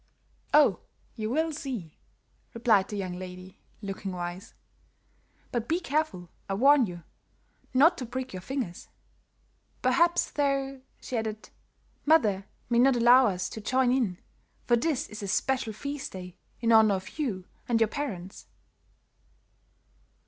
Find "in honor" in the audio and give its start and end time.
16.61-16.95